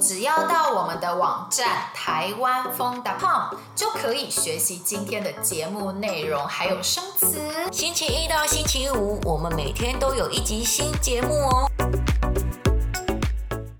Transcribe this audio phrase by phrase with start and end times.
[0.00, 7.38] 只要到我们的网站台湾疯 .com 就可以学习今天的节目内容，还有生词。
[7.70, 11.70] 星期一到星期五，我们每天都有一集新节目哦。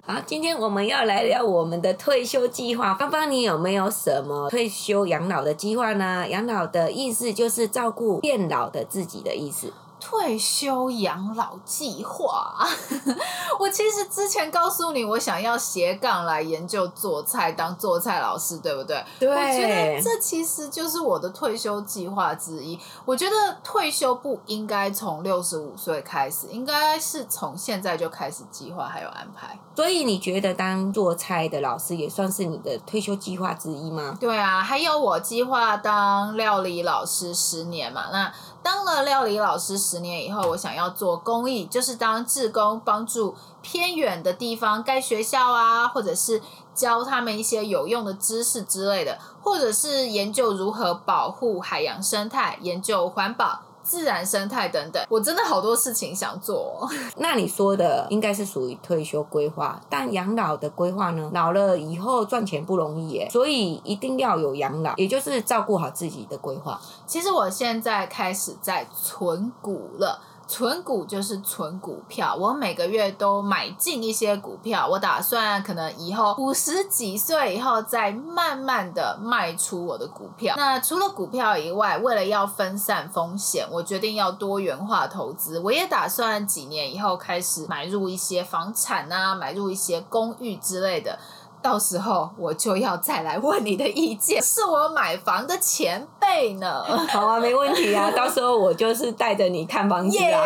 [0.04, 2.94] 好，今天我们要来聊我们的退休计划。
[2.94, 6.28] 芳芳，你有没有什么退休养老的计划呢？
[6.28, 9.72] 养老的意思就是照顾变老的自己的意思。
[10.00, 12.66] 退休养老计划，
[13.60, 19.04] 我其实之前告诉你，我想要斜杠来研究做菜，当做菜老师，对不对？
[19.18, 19.28] 对。
[19.28, 22.78] 我觉得这其实就是我的退休计划之一。
[23.04, 29.58] 我觉得退休不应该从六十五岁开始，应该是从现在就开始计划还有安排。
[29.76, 34.16] 所以你觉得当做菜的老师也算是你的退休计划之一吗？
[34.18, 38.32] 对啊，还有我计划当料理老师十年嘛，那。
[38.62, 46.42] 当了料理老师十年以后，我想要做公益，就是当志工，帮助偏远的地方盖学校啊，或者是
[46.74, 53.60] 教他们一些有用的知识之类的，或者是研究如何保护海洋生态，研究环保。
[53.82, 56.88] 自然生态等等，我真的好多事情想做哦。
[57.18, 61.30] 那你说的应该是属于退休规划，但养老的规划呢？
[61.32, 66.80] 老了以后赚钱不容易耶，所以一定要有养老，也就是照顾好自己的规划。
[67.06, 70.20] 其实我现在开始在存股了。
[70.50, 80.56] 存股就是存股票，我每个月都买进一些股票，我打算可能以后五十几岁以后再慢慢的卖出我的股票。
[80.56, 85.60] 那除了股票以外，为了要分散风险，我决定要多元化投资。
[85.60, 91.16] 我也打算几年以后开始买入一些房产啊，买入一些公寓之类的。
[91.62, 96.82] 到时候我就要再来问你的意见，是我买房的前辈呢。
[97.08, 100.40] 好啊，没问题啊，到时候我就是带着你看房子啊。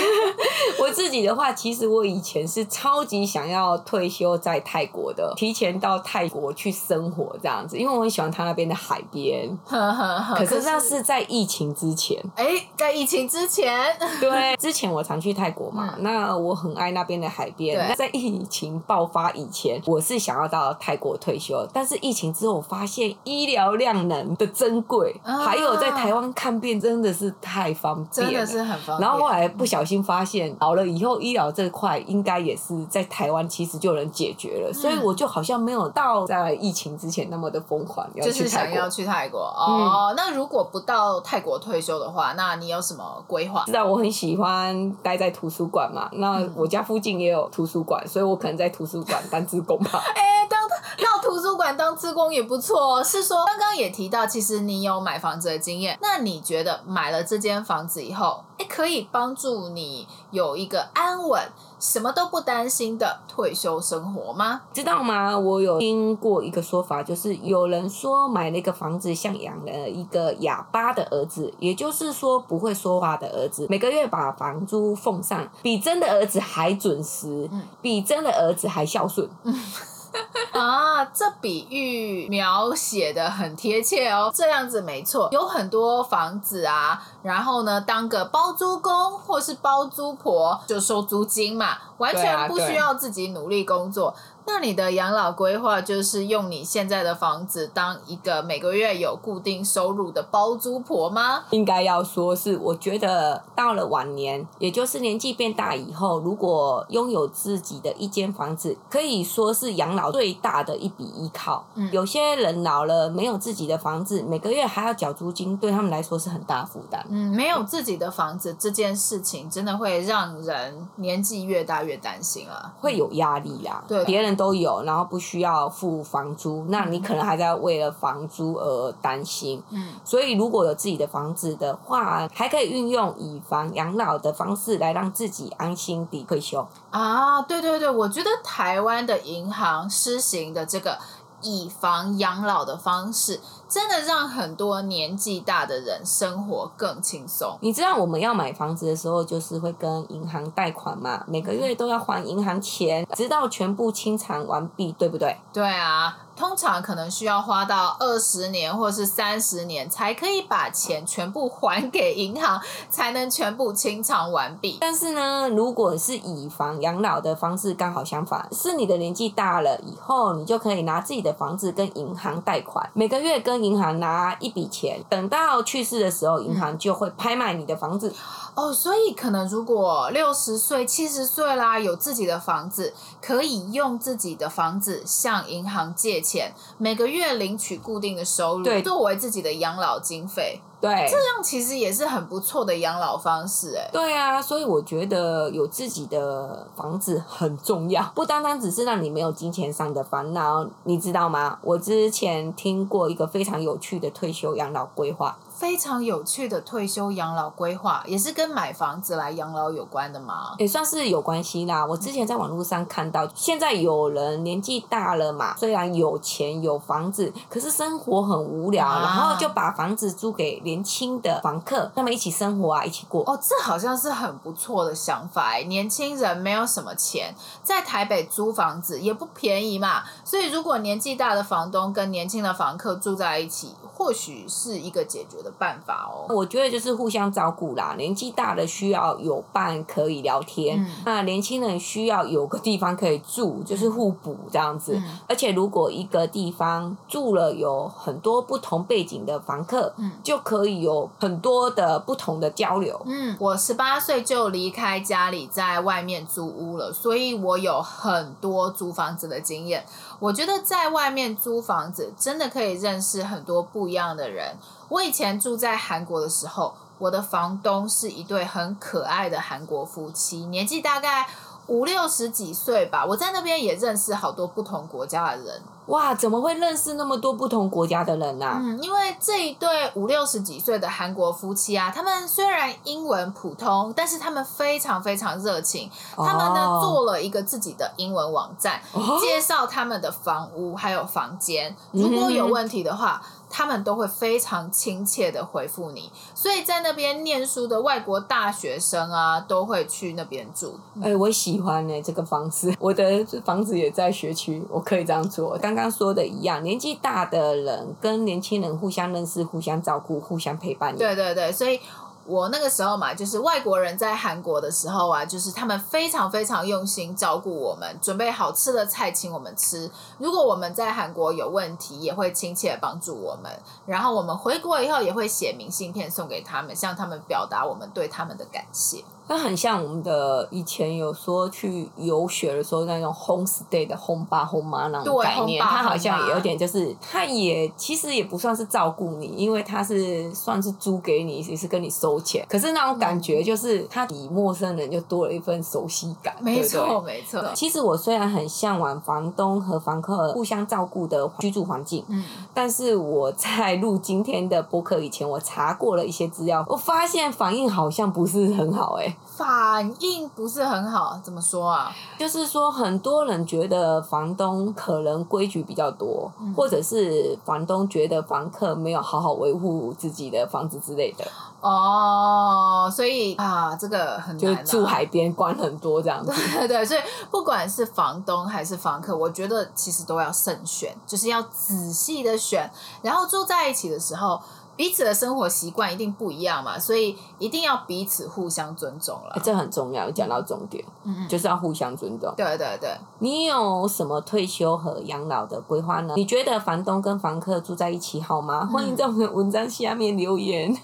[0.80, 9.48] 我自己的话，其实我以前是超级想要退休在泰国的，提前到泰国去生活这样子，因为我很喜欢他那边的海边。
[9.68, 12.18] 可是那是在疫情之前。
[12.36, 12.46] 哎，
[12.76, 13.94] 在疫情之前。
[14.20, 17.86] 对，之前我常去泰国嘛，嗯、那我很爱那边的海边。
[17.88, 20.29] 那在疫情爆发以前，我是想。
[20.30, 29.00] 想要到泰国退休，但是疫情之后，我发现医疗量能的珍贵，啊、还有在台湾看病真的是太方便了，真的是很方便。
[29.00, 40.12] 然后后来不小心发现，老了以后医疗这块应该也是在台湾其实就能解决了，嗯、所以我就好像没有到在疫情之前那么的疯狂，就是想要去泰国哦。
[40.12, 43.64] 嗯、那如果不到泰国退休的话，那你有什么规划？
[43.66, 50.00] 知道我很喜欢待在图书馆嘛，那我家附近也有图书馆，所以我可能在图书馆当职工吧。
[50.20, 53.02] 哎，当到图书馆当志工也不错。
[53.02, 55.98] 是说刚刚也提到，其实你有买房子的经验。
[56.02, 61.42] 那你觉得买了这间房子以后，诶，可以帮助你有一个安稳、
[61.78, 64.60] 什么都不担心的退休生活吗？
[64.74, 65.38] 知道吗？
[65.38, 77.48] 我有听过一个说法，就是有人说买了个房子像养了一个哑巴的儿子，也就是说不会说话的儿子，每个月把房租奉上，比真的儿子还准时，
[77.80, 79.28] 比真的儿子还孝顺。
[80.52, 94.14] 啊，这比喻描写的很贴切哦，这样子没错，有很多房子啊，然后呢，当个包租公或是包租婆就收租金嘛，完全不需要自己努力工作。
[94.52, 101.44] 那你的养老规划就是用你现在的房子当一个每个月有固定收入的包租婆吗？
[101.50, 111.64] 应该要说是，我觉得到了晚年，也就是年纪变大以后，如果拥有自己的一间房子，可以说是养老最大的一笔依靠。
[111.76, 117.06] 嗯，有些人老了没有自己的房子，每个月还要缴租金，对他们来说是很大负担。
[117.08, 123.84] 嗯，没有自己的房子这件事情，真的会让人年纪越大越担心啊，会有压力啦。
[123.86, 124.39] 对，别人。
[124.40, 129.62] 都有，然后不需要付房租，那你可能还在为了房租而担心。
[129.68, 136.66] 嗯，所以如果有自己的房子的话，还可以运用以房养老的方式来让自己安心地退休。
[136.90, 140.96] 啊，对对对，我觉得台湾的银行施行的这个
[141.42, 143.40] 以房养老的方式。
[143.70, 147.56] 真的让很多年纪大的人生活更轻松。
[147.60, 155.36] 你知道我们要买房子的时候，就是会跟银行贷款嘛，每个月都要还银行钱，直到全部清偿完毕，对不对？
[155.52, 156.18] 对啊。
[156.40, 162.58] 通常可能需要花到二十年或是三十年，才可以把钱全部还给银行，
[162.88, 164.78] 才能全部清偿完毕。
[164.80, 178.14] 但是呢，如果是以房养老的方式，刚好相反，是你的年纪大了以后，你就可以拿自己的房子跟银行贷款，每个月跟银行拿一笔钱，等到去世的时候，银行就会拍卖你的房子。
[178.60, 182.92] 哦，所以可能如果六十岁、七十岁啦，有自己的房子，
[183.22, 190.60] 可以用自己的房子向银行借钱，每个月领取固定的收入，对，作为自己的养老经费。
[190.78, 193.88] 对，这样其实也是很不错的养老方式，哎。
[193.90, 201.58] 对啊，所以我觉得有自己的房子很重要，不单单只是让你没有金钱上的烦恼，你知道吗？
[201.62, 205.38] 我之前听过一个非常有趣的退休养老规划。
[205.60, 210.54] 非常有趣的退休养老规划，也是跟买房子来养老有关的吗？
[210.56, 211.84] 也算是有关系啦。
[211.84, 223.22] 我之前在网络上看到，现在有人年纪大了嘛，虽然有钱有房子，可是生活很无聊，啊、然后就把房子租给年轻的房客，他们一起生活啊，一起过。
[223.30, 225.56] 哦，这好像是很不错的想法。
[225.56, 236.34] 年轻人没有什么钱，在台北租房子也不便宜嘛，所以如果年纪大的房东跟年轻的房客住在一起，或许是一个解决的办法哦。
[236.34, 237.94] 我觉得就是互相照顾啦。
[237.98, 244.94] 年纪大的需要有伴可以聊天，嗯、那年轻人需要有个地方可以住，就是互补这样子。
[244.96, 252.98] 嗯、而且如果一个地方住了有很多不同背景的房客，嗯、就可以有很多的不同的交流。
[253.04, 259.84] 嗯，我十八岁就离开家里，在外面租屋了，所以我有很多租房子的经验。
[260.20, 264.54] 我觉得在外面租房子真的可以认识很多不一样的人。
[264.90, 271.26] 我以前住在韩国的时候，我的房东是一对很可爱的韩国夫妻，年纪大概
[271.68, 273.04] 五六十几岁吧。
[273.06, 275.62] 我在那边也认识好多不同国家的人。
[275.90, 278.46] 哇，怎么会认识那么多不同国家的人呢？
[278.46, 278.60] 啊？
[278.62, 285.90] 嗯，因为这一对五六十几岁的韩国夫妻啊，他们虽然英文普通，但是他们非常非常热情。
[286.16, 291.74] 他们呢，哦，做了一个自己的英文网站，哦，介绍他们的房屋还有房间。
[291.90, 300.78] 如果有问题的话，嗯他们都会非常亲切的回复你，所以在那边念书的外国大学生啊，都会去那边住。
[301.02, 305.58] 哎、欸，我喜欢呢、欸、这个方式，我的房子也在学区，我可以这样做。
[305.58, 310.96] 刚刚说的一样，年纪大的人跟年轻人互相认识、互相照顾、互相陪伴。
[310.96, 311.78] 对对对，所以。
[312.26, 319.90] 我那个时候嘛，就是外国人在韩国的时候啊，就是他们非常非常用心照顾我们，准备好吃的菜请我们吃。
[320.18, 323.50] 如果我们在韩国有问题，也会亲切帮助我们。
[323.86, 329.02] 然后我们回国以后，也会写明信片送给他们，向他们表达我们对他们的感谢。
[329.30, 342.44] 它很像我们的以前有说去游学的时候那种 home stay 的 home 爸 home 妈那种概念，它好像也有点就是，它也其实也不算是照顾你，因为它是算是租给你，也是跟你收钱。
[342.48, 346.34] 可是那种感觉就是，它比陌生人就多了一份熟悉感。
[346.40, 347.40] 没错，没错。
[347.54, 359.16] 其实我虽然很向往房东和房客互相照顾的居住环境，嗯，但是我在录今天的播客以前，我查过了一些资料，我发现反应好像不是很好，欸，哎。
[359.24, 361.90] 反应不是很好，怎么说啊？
[362.18, 371.24] 就是说，很多人觉得房东可能规矩比较多，嗯、或者是房东觉得房客没有好好维护自己的房子之类的。
[371.62, 376.32] 哦，所以啊，这个很就住海边，管很多这样子。
[376.58, 377.00] 对对，所以
[377.30, 382.70] 不管是房东还是房客，我觉得其实都要慎选，就是要仔细的选，
[383.02, 384.38] 然后住在一起的时候。
[384.80, 389.34] 彼此的生活习惯一定不一样嘛，所以一定要彼此互相尊重了。
[389.34, 392.32] 欸，这很重要，讲到重点，嗯嗯，就是要互相尊重。
[392.34, 396.14] 对对对，你有什么退休和养老的规划呢？
[396.16, 398.60] 你觉得房东跟房客住在一起好吗？
[398.62, 400.74] 嗯、欢迎在我们的文章下面留言。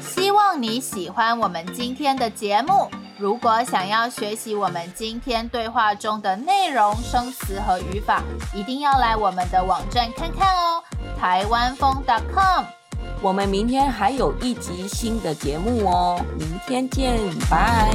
[0.00, 2.88] 希望你喜欢我们今天的节目。
[3.18, 8.22] 如果想要学习我们今天对话中的内容、生词和语法，
[8.54, 10.80] 一定要来我们的网站看看哦。
[11.20, 11.92] 台湾风
[12.32, 12.64] .com，
[13.20, 17.18] 我们明天还有一集新的节目哦，明天见，
[17.50, 17.92] 拜。